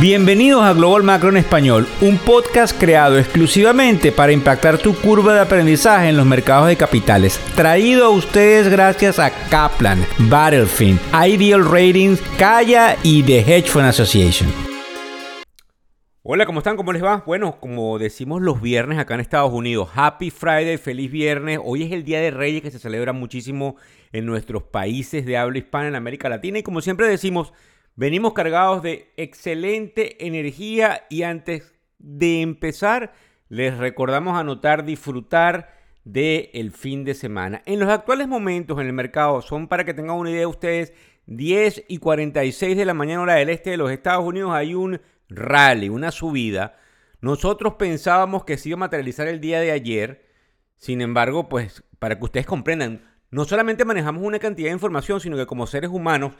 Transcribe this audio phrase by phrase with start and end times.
[0.00, 5.40] Bienvenidos a Global Macro en Español, un podcast creado exclusivamente para impactar tu curva de
[5.40, 7.40] aprendizaje en los mercados de capitales.
[7.56, 14.48] Traído a ustedes gracias a Kaplan, Battlefield, Ideal Ratings, Kaya y The Hedge Fund Association.
[16.22, 16.76] Hola, ¿cómo están?
[16.76, 17.24] ¿Cómo les va?
[17.26, 21.58] Bueno, como decimos los viernes acá en Estados Unidos, Happy Friday, feliz viernes.
[21.64, 23.74] Hoy es el Día de Reyes que se celebra muchísimo
[24.12, 27.52] en nuestros países de habla hispana en América Latina y como siempre decimos,
[27.98, 33.12] Venimos cargados de excelente energía y antes de empezar
[33.48, 35.74] les recordamos anotar, disfrutar
[36.04, 37.60] del el fin de semana.
[37.66, 40.92] En los actuales momentos en el mercado son para que tengan una idea ustedes
[41.26, 45.00] 10 y 46 de la mañana hora del este de los Estados Unidos hay un
[45.28, 46.78] rally, una subida.
[47.20, 50.24] Nosotros pensábamos que se iba a materializar el día de ayer.
[50.76, 53.02] Sin embargo, pues para que ustedes comprendan,
[53.32, 56.34] no solamente manejamos una cantidad de información, sino que como seres humanos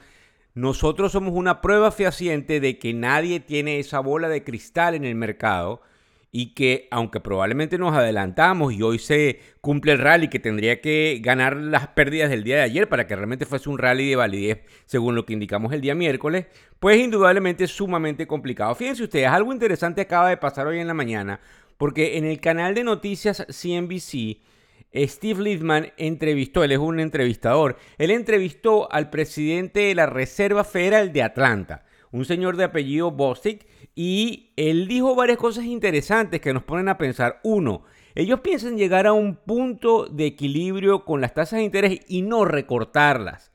[0.55, 5.15] nosotros somos una prueba fehaciente de que nadie tiene esa bola de cristal en el
[5.15, 5.83] mercado
[6.31, 11.21] y que aunque probablemente nos adelantamos y hoy se cumple el rally que tendría que
[11.23, 14.61] ganar las pérdidas del día de ayer para que realmente fuese un rally de validez
[14.85, 16.47] según lo que indicamos el día miércoles,
[16.81, 18.75] pues indudablemente es sumamente complicado.
[18.75, 21.41] Fíjense ustedes, algo interesante acaba de pasar hoy en la mañana
[21.79, 24.39] porque en el canal de noticias CNBC
[24.95, 31.13] Steve Littman entrevistó, él es un entrevistador, él entrevistó al presidente de la Reserva Federal
[31.13, 36.63] de Atlanta, un señor de apellido Bostic, y él dijo varias cosas interesantes que nos
[36.63, 37.41] ponen a pensar.
[37.43, 37.83] Uno,
[38.15, 42.45] ellos piensan llegar a un punto de equilibrio con las tasas de interés y no
[42.45, 43.53] recortarlas.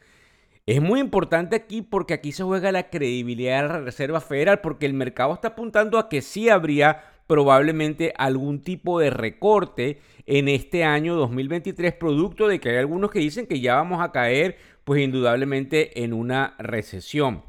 [0.65, 4.85] Es muy importante aquí porque aquí se juega la credibilidad de la Reserva Federal porque
[4.85, 10.83] el mercado está apuntando a que sí habría probablemente algún tipo de recorte en este
[10.83, 15.01] año 2023, producto de que hay algunos que dicen que ya vamos a caer, pues
[15.01, 17.41] indudablemente en una recesión.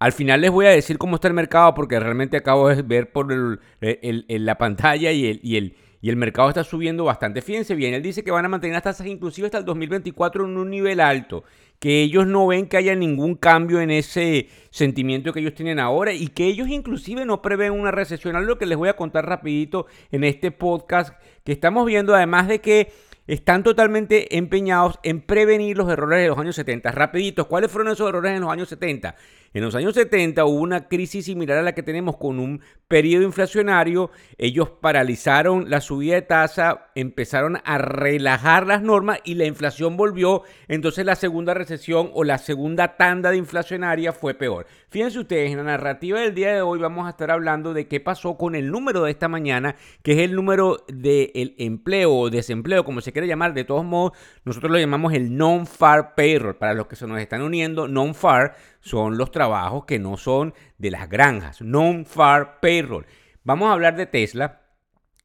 [0.00, 3.12] Al final les voy a decir cómo está el mercado porque realmente acabo de ver
[3.12, 7.40] por la pantalla y el, y el, y el mercado está subiendo bastante.
[7.40, 10.58] Fíjense bien, él dice que van a mantener las tasas inclusive hasta el 2024 en
[10.58, 11.44] un nivel alto,
[11.78, 16.12] que ellos no ven que haya ningún cambio en ese sentimiento que ellos tienen ahora
[16.12, 18.34] y que ellos inclusive no prevén una recesión.
[18.34, 22.60] Algo que les voy a contar rapidito en este podcast que estamos viendo, además de
[22.60, 22.92] que
[23.28, 26.90] están totalmente empeñados en prevenir los errores de los años 70.
[26.90, 29.14] Rapidito, ¿cuáles fueron esos errores en los años 70?
[29.54, 33.24] En los años 70 hubo una crisis similar a la que tenemos con un periodo
[33.24, 34.10] inflacionario.
[34.38, 40.42] Ellos paralizaron la subida de tasa, empezaron a relajar las normas y la inflación volvió.
[40.68, 44.66] Entonces la segunda recesión o la segunda tanda de inflacionaria fue peor.
[44.88, 48.00] Fíjense ustedes, en la narrativa del día de hoy vamos a estar hablando de qué
[48.00, 52.84] pasó con el número de esta mañana, que es el número del empleo o desempleo,
[52.84, 53.52] como se quiere llamar.
[53.52, 54.12] De todos modos,
[54.44, 56.56] nosotros lo llamamos el non-far payroll.
[56.56, 60.90] Para los que se nos están uniendo, non-far son los trabajos que no son de
[60.90, 63.06] las granjas, non-far payroll.
[63.44, 64.58] Vamos a hablar de Tesla.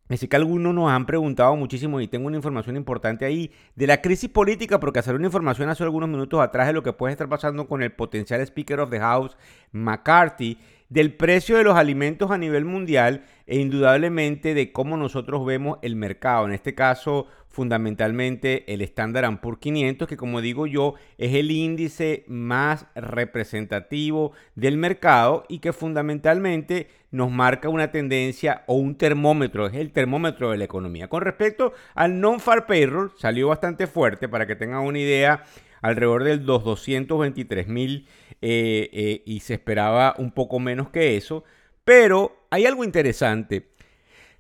[0.10, 4.02] Así que algunos nos han preguntado muchísimo y tengo una información importante ahí de la
[4.02, 7.28] crisis política, porque hacer una información hace algunos minutos atrás de lo que puede estar
[7.28, 9.36] pasando con el potencial Speaker of the House,
[9.74, 10.58] McCarthy,
[10.90, 15.96] del precio de los alimentos a nivel mundial e indudablemente de cómo nosotros vemos el
[15.96, 16.46] mercado.
[16.46, 22.24] En este caso, fundamentalmente el Standard Poor's 500, que como digo yo, es el índice
[22.28, 29.76] más representativo del mercado y que fundamentalmente nos marca una tendencia o un termómetro, es
[29.76, 31.08] el termómetro de la economía.
[31.08, 35.44] Con respecto al non-far payroll, salió bastante fuerte para que tengan una idea
[35.82, 38.08] alrededor del 223 mil
[38.42, 41.44] eh, eh, y se esperaba un poco menos que eso.
[41.84, 43.70] Pero hay algo interesante.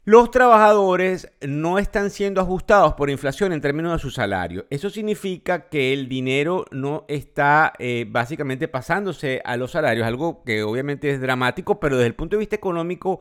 [0.07, 4.65] Los trabajadores no están siendo ajustados por inflación en términos de su salario.
[4.69, 10.63] Eso significa que el dinero no está eh, básicamente pasándose a los salarios, algo que
[10.63, 13.19] obviamente es dramático, pero desde el punto de vista económico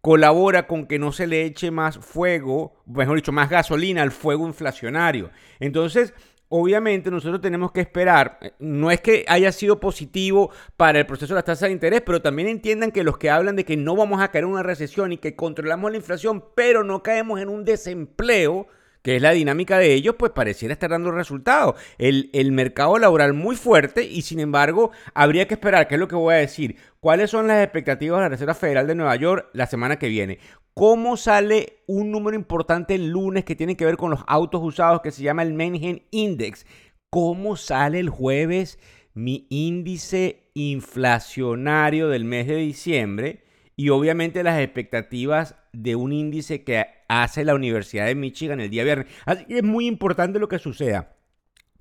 [0.00, 4.46] colabora con que no se le eche más fuego, mejor dicho, más gasolina al fuego
[4.46, 5.30] inflacionario.
[5.58, 6.14] Entonces,
[6.50, 11.34] Obviamente nosotros tenemos que esperar, eh, no es que haya sido positivo para el proceso
[11.34, 13.94] de las tasas de interés, pero también entiendan que los que hablan de que no
[13.94, 17.50] vamos a caer en una recesión y que controlamos la inflación, pero no caemos en
[17.50, 18.66] un desempleo,
[19.02, 21.76] que es la dinámica de ellos, pues pareciera estar dando resultados.
[21.98, 26.08] El, el, mercado laboral muy fuerte y sin embargo habría que esperar, ¿qué es lo
[26.08, 26.76] que voy a decir?
[27.00, 30.38] ¿Cuáles son las expectativas de la Reserva Federal de Nueva York la semana que viene?
[30.74, 35.00] ¿Cómo sale un número importante el lunes que tiene que ver con los autos usados
[35.00, 36.66] que se llama el Manhattan Index?
[37.10, 38.78] ¿Cómo sale el jueves
[39.12, 43.42] mi índice inflacionario del mes de diciembre?
[43.74, 48.84] Y obviamente las expectativas de un índice que hace la Universidad de Michigan el día
[48.84, 49.06] viernes.
[49.24, 51.14] Así que es muy importante lo que suceda.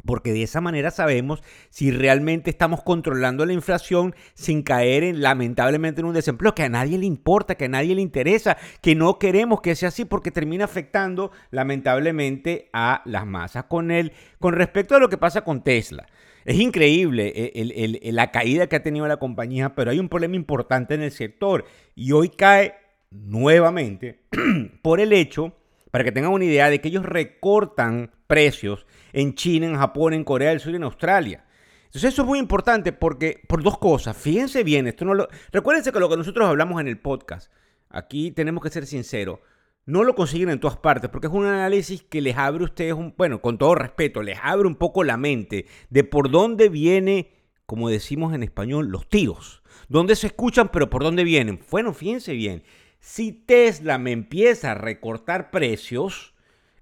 [0.05, 5.99] porque de esa manera sabemos si realmente estamos controlando la inflación sin caer en, lamentablemente
[5.99, 9.19] en un desempleo que a nadie le importa, que a nadie le interesa, que no
[9.19, 13.65] queremos que sea así porque termina afectando lamentablemente a las masas.
[13.65, 16.07] Con, el, con respecto a lo que pasa con Tesla,
[16.45, 20.93] es increíble eh, la caída que ha tenido la compañía, pero hay un problema importante
[20.93, 21.65] en el sector
[21.95, 22.75] y hoy cae
[23.11, 24.25] nuevamente
[24.81, 25.55] por el hecho,
[25.91, 30.23] para que tengan una idea, de que ellos recortan precios en China, en Japón, en
[30.23, 31.45] Corea del Sur y en Australia.
[31.85, 34.15] Entonces eso es muy importante porque por dos cosas.
[34.17, 37.51] Fíjense bien, esto no lo recuérdense que lo que nosotros hablamos en el podcast,
[37.89, 39.39] aquí tenemos que ser sinceros,
[39.85, 42.93] no lo consiguen en todas partes porque es un análisis que les abre a ustedes
[42.93, 47.31] un, bueno, con todo respeto, les abre un poco la mente de por dónde viene,
[47.65, 49.63] como decimos en español, los tiros.
[49.87, 51.61] ¿Dónde se escuchan, pero por dónde vienen?
[51.71, 52.63] Bueno, fíjense bien.
[52.99, 56.33] Si Tesla me empieza a recortar precios,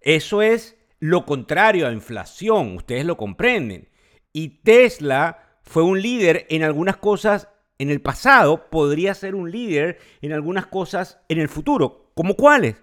[0.01, 3.89] eso es lo contrario a inflación, ustedes lo comprenden.
[4.33, 9.99] Y Tesla fue un líder en algunas cosas en el pasado, podría ser un líder
[10.21, 12.11] en algunas cosas en el futuro.
[12.15, 12.81] ¿Como cuáles?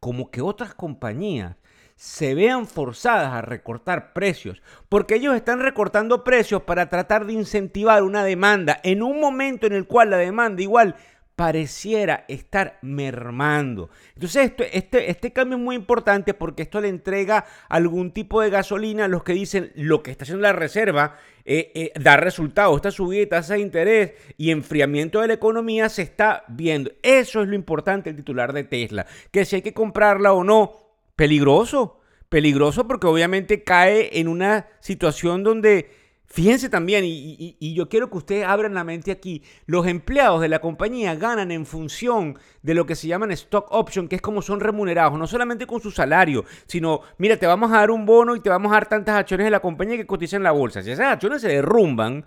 [0.00, 1.56] Como que otras compañías
[1.96, 8.02] se vean forzadas a recortar precios, porque ellos están recortando precios para tratar de incentivar
[8.02, 10.94] una demanda en un momento en el cual la demanda igual
[11.36, 13.90] pareciera estar mermando.
[14.14, 19.04] Entonces, este, este cambio es muy importante porque esto le entrega algún tipo de gasolina
[19.04, 22.76] a los que dicen lo que está haciendo la reserva eh, eh, da resultados.
[22.76, 26.90] Esta subida de tasa de interés y enfriamiento de la economía se está viendo.
[27.02, 29.06] Eso es lo importante el titular de Tesla.
[29.30, 30.74] Que si hay que comprarla o no,
[31.16, 32.00] peligroso.
[32.30, 38.46] Peligroso porque obviamente cae en una situación donde Fíjense también, y, yo quiero que ustedes
[38.46, 42.96] abran la mente aquí, los empleados de la compañía ganan en función de lo que
[42.96, 47.00] se llaman stock option, que es como son remunerados, no solamente con su salario, sino,
[47.18, 49.50] mira, te vamos a dar un bono y te vamos a dar tantas acciones de
[49.50, 50.82] la compañía que cotizan en la bolsa.
[50.82, 52.26] Si esas acciones se derrumban,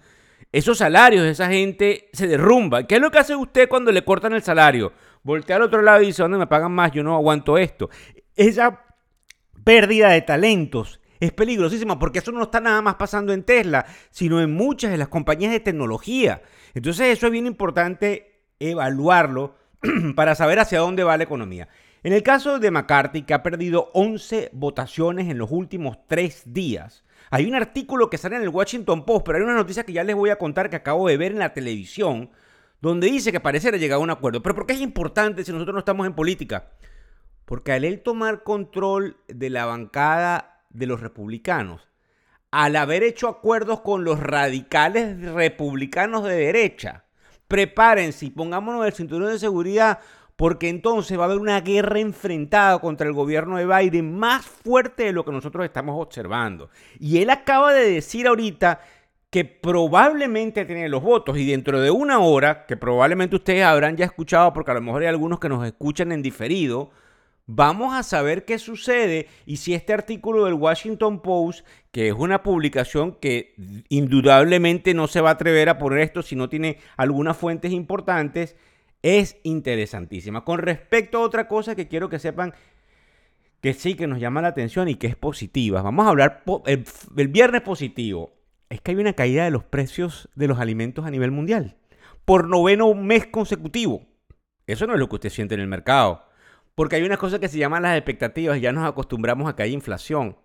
[0.51, 2.87] esos salarios de esa gente se derrumban.
[2.87, 4.93] ¿Qué es lo que hace usted cuando le cortan el salario?
[5.23, 6.91] Voltea al otro lado y dice, ¿dónde me pagan más?
[6.91, 7.89] Yo no aguanto esto.
[8.35, 8.85] Esa
[9.63, 14.41] pérdida de talentos es peligrosísima porque eso no está nada más pasando en Tesla, sino
[14.41, 16.41] en muchas de las compañías de tecnología.
[16.73, 19.55] Entonces eso es bien importante evaluarlo
[20.15, 21.67] para saber hacia dónde va la economía.
[22.01, 27.03] En el caso de McCarthy, que ha perdido 11 votaciones en los últimos tres días,
[27.29, 30.03] hay un artículo que sale en el Washington Post, pero hay una noticia que ya
[30.03, 32.31] les voy a contar que acabo de ver en la televisión,
[32.81, 34.41] donde dice que pareciera llegar a un acuerdo.
[34.41, 36.71] Pero ¿por qué es importante si nosotros no estamos en política?
[37.43, 41.87] Porque al él tomar control de la bancada de los republicanos,
[42.51, 47.05] al haber hecho acuerdos con los radicales republicanos de derecha,
[47.47, 49.99] prepárense y pongámonos el cinturón de seguridad
[50.39, 55.03] porque entonces va a haber una guerra enfrentada contra el gobierno de Biden más fuerte
[55.03, 56.69] de lo que nosotros estamos observando.
[56.97, 58.79] Y él acaba de decir ahorita
[59.29, 64.05] que probablemente tiene los votos y dentro de una hora, que probablemente ustedes habrán ya
[64.05, 66.89] escuchado, porque a lo mejor hay algunos que nos escuchan en diferido,
[67.51, 72.43] Vamos a saber qué sucede y si este artículo del Washington Post, que es una
[72.43, 73.55] publicación que
[73.89, 78.55] indudablemente no se va a atrever a poner esto si no tiene algunas fuentes importantes,
[79.01, 80.45] es interesantísima.
[80.45, 82.53] Con respecto a otra cosa que quiero que sepan
[83.61, 85.81] que sí que nos llama la atención y que es positiva.
[85.81, 86.85] Vamos a hablar el,
[87.17, 88.31] el viernes positivo.
[88.69, 91.77] Es que hay una caída de los precios de los alimentos a nivel mundial
[92.25, 94.03] por noveno mes consecutivo.
[94.67, 96.28] Eso no es lo que usted siente en el mercado.
[96.79, 99.63] Porque hay una cosa que se llaman las expectativas y ya nos acostumbramos a que
[99.63, 100.37] hay inflación.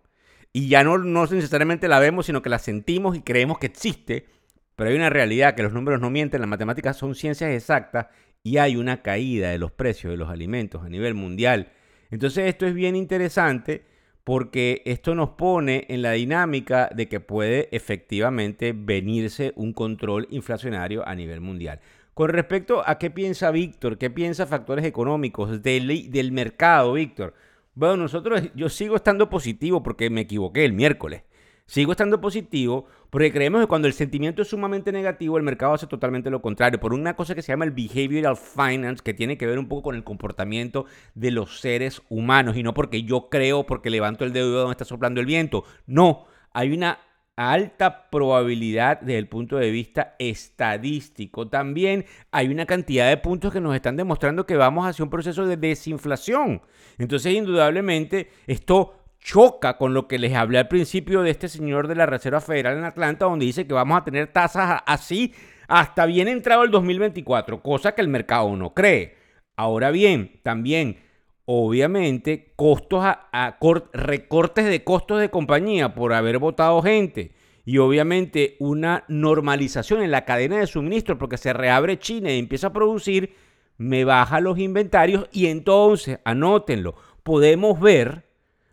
[0.53, 4.27] Y ya no, no necesariamente la vemos, sino que la sentimos y creemos que existe.
[4.75, 8.09] Pero hay una realidad que los números no mienten, las matemáticas son ciencias exactas
[8.43, 11.71] y hay una caída de los precios de los alimentos a nivel mundial.
[12.11, 13.85] Entonces esto es bien interesante
[14.25, 21.07] porque esto nos pone en la dinámica de que puede efectivamente venirse un control inflacionario
[21.07, 21.79] a nivel mundial.
[22.15, 27.35] Con respecto a qué piensa Víctor, qué piensa factores económicos del, del mercado, Víctor.
[27.75, 31.25] Bueno, nosotros, yo sigo estando positivo porque me equivoqué el miércoles.
[31.67, 35.89] Sigo estando positivo porque creemos que cuando el sentimiento es sumamente negativo, el mercado hace
[35.89, 36.79] totalmente lo contrario.
[36.79, 39.83] Por una cosa que se llama el behavioral finance, que tiene que ver un poco
[39.85, 42.57] con el comportamiento de los seres humanos.
[42.57, 45.65] Y no porque yo creo, porque levanto el dedo donde está soplando el viento.
[45.87, 46.99] No, hay una
[47.37, 51.49] alta probabilidad desde el punto de vista estadístico.
[51.49, 55.47] También hay una cantidad de puntos que nos están demostrando que vamos hacia un proceso
[55.47, 56.63] de desinflación.
[56.99, 61.95] Entonces, indudablemente, esto choca con lo que les hablé al principio de este señor de
[61.95, 65.33] la Reserva Federal en Atlanta, donde dice que vamos a tener tasas así
[65.67, 69.17] hasta bien entrado el 2024, cosa que el mercado no cree.
[69.57, 70.99] Ahora bien, también
[71.47, 73.59] obviamente, costos a,
[73.93, 77.33] recortes de costos de compañía por haber votado gente
[77.65, 82.69] y obviamente una normalización en la cadena de suministro porque se reabre China y empieza
[82.69, 83.35] a producir,
[83.77, 88.25] me baja los inventarios y entonces, anótenlo, podemos ver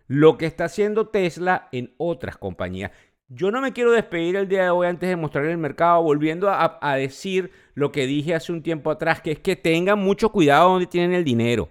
[0.08, 2.92] lo que está haciendo Tesla en otras compañías.
[3.30, 6.50] Yo no me quiero despedir el día de hoy antes de mostrar el mercado, volviendo
[6.50, 10.34] a, a decir lo que dije hace un tiempo atrás, que es que tengan mucho
[10.34, 11.70] cuidado donde tienen el dinero.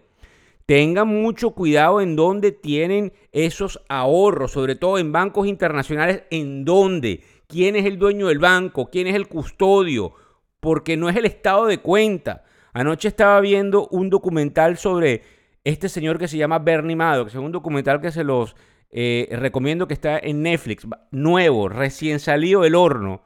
[0.71, 7.25] Tengan mucho cuidado en dónde tienen esos ahorros, sobre todo en bancos internacionales, en dónde,
[7.49, 10.13] quién es el dueño del banco, quién es el custodio,
[10.61, 12.45] porque no es el estado de cuenta.
[12.73, 15.23] Anoche estaba viendo un documental sobre
[15.65, 18.55] este señor que se llama Bernie Madoff, que es un documental que se los
[18.93, 23.23] eh, recomiendo que está en Netflix, nuevo, recién salido del horno,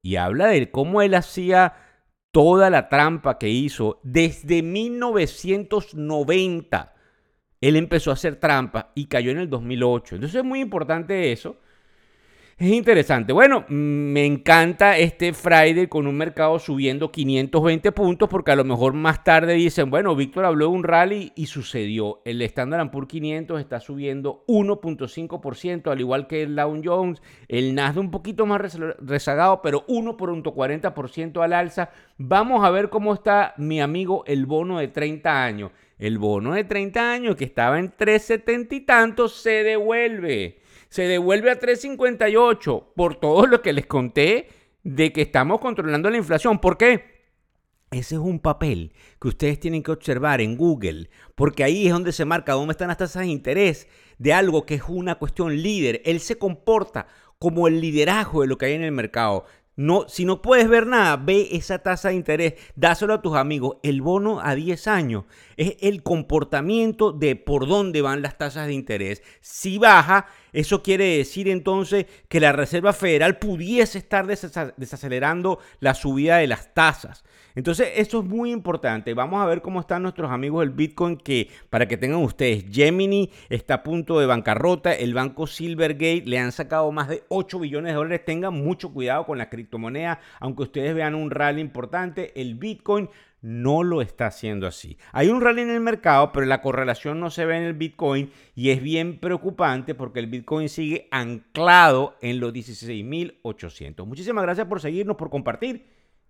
[0.00, 1.74] y habla de cómo él hacía
[2.30, 6.94] toda la trampa que hizo desde 1990.
[7.60, 10.16] Él empezó a hacer trampa y cayó en el 2008.
[10.16, 11.56] Entonces es muy importante eso.
[12.58, 13.32] Es interesante.
[13.32, 18.94] Bueno, me encanta este Friday con un mercado subiendo 520 puntos porque a lo mejor
[18.94, 22.20] más tarde dicen, bueno, Víctor habló de un rally y sucedió.
[22.24, 27.22] El Standard Poor's 500 está subiendo 1.5%, al igual que el Dow Jones.
[27.46, 31.90] El Nasdaq un poquito más rezagado, pero 1.40% al alza.
[32.16, 35.70] Vamos a ver cómo está mi amigo el bono de 30 años.
[35.96, 40.58] El bono de 30 años que estaba en 370 y tantos se devuelve
[40.88, 44.48] se devuelve a 3.58 por todo lo que les conté
[44.82, 46.58] de que estamos controlando la inflación.
[46.58, 47.18] ¿Por qué?
[47.90, 52.12] Ese es un papel que ustedes tienen que observar en Google, porque ahí es donde
[52.12, 56.02] se marca dónde están las tasas de interés de algo que es una cuestión líder.
[56.04, 57.06] Él se comporta
[57.38, 59.46] como el liderazgo de lo que hay en el mercado.
[59.76, 63.76] No, si no puedes ver nada, ve esa tasa de interés, dáselo a tus amigos.
[63.84, 65.24] El bono a 10 años
[65.56, 69.22] es el comportamiento de por dónde van las tasas de interés.
[69.40, 76.38] Si baja, eso quiere decir entonces que la Reserva Federal pudiese estar desacelerando la subida
[76.38, 77.24] de las tasas.
[77.54, 79.14] Entonces, eso es muy importante.
[79.14, 83.32] Vamos a ver cómo están nuestros amigos del Bitcoin, que para que tengan ustedes, Gemini
[83.48, 87.92] está a punto de bancarrota, el banco Silvergate le han sacado más de 8 billones
[87.92, 88.24] de dólares.
[88.24, 93.82] Tengan mucho cuidado con la criptomoneda, aunque ustedes vean un rally importante, el Bitcoin no
[93.84, 94.98] lo está haciendo así.
[95.12, 98.30] Hay un rally en el mercado, pero la correlación no se ve en el Bitcoin
[98.54, 104.06] y es bien preocupante porque el Bitcoin sigue anclado en los 16.800.
[104.06, 105.86] Muchísimas gracias por seguirnos, por compartir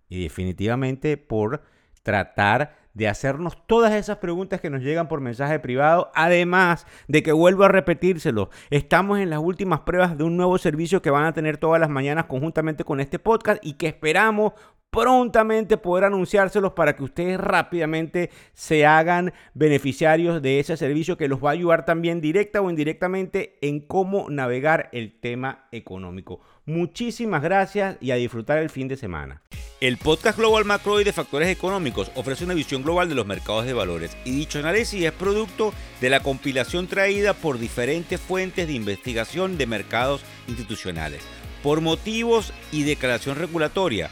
[0.07, 1.63] y definitivamente por
[2.03, 6.11] tratar de hacernos todas esas preguntas que nos llegan por mensaje privado.
[6.15, 11.01] Además de que vuelvo a repetírselo, estamos en las últimas pruebas de un nuevo servicio
[11.01, 14.53] que van a tener todas las mañanas conjuntamente con este podcast y que esperamos
[14.89, 21.43] prontamente poder anunciárselos para que ustedes rápidamente se hagan beneficiarios de ese servicio que los
[21.43, 26.41] va a ayudar también directa o indirectamente en cómo navegar el tema económico.
[26.65, 29.41] Muchísimas gracias y a disfrutar el fin de semana.
[29.81, 33.65] El podcast Global Macro y de Factores Económicos ofrece una visión global de los mercados
[33.65, 38.73] de valores y dicho análisis es producto de la compilación traída por diferentes fuentes de
[38.73, 41.21] investigación de mercados institucionales.
[41.63, 44.11] Por motivos y declaración regulatoria,